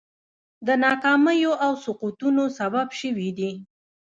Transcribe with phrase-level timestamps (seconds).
[0.67, 3.51] د ناکامیو او سقوطونو سبب شوي دي.